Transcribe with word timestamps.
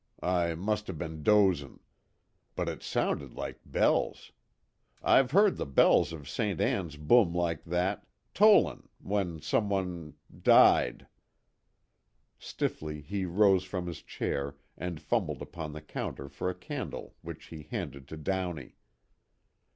I 0.23 0.55
must 0.55 0.87
have 0.87 0.97
be'n 0.97 1.21
dozin'. 1.21 1.79
But 2.55 2.67
it 2.69 2.81
sounded 2.81 3.35
like 3.35 3.59
bells. 3.67 4.31
I've 5.03 5.29
heard 5.29 5.57
the 5.57 5.67
bells 5.67 6.11
of 6.11 6.27
Ste. 6.27 6.59
Ann's 6.59 6.95
boom 6.97 7.33
like 7.35 7.63
that 7.65 8.07
tollin' 8.33 8.89
when 8.97 9.41
some 9.41 9.69
one 9.69 10.15
died." 10.41 11.05
Stiffly 12.39 13.01
he 13.01 13.25
rose 13.25 13.63
from 13.63 13.85
his 13.85 14.01
chair 14.01 14.55
and 14.75 14.99
fumbled 14.99 15.39
upon 15.43 15.71
the 15.73 15.81
counter 15.83 16.29
for 16.29 16.49
a 16.49 16.55
candle 16.55 17.13
which 17.21 17.45
he 17.49 17.67
handed 17.69 18.07
to 18.07 18.17
Downey. 18.17 18.77